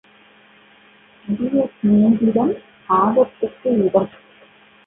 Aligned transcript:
அதிகச் 1.25 1.75
சிநேகிதம் 1.77 2.53
ஆபத்துக்கு 2.89 3.69
இடம். 3.85 4.09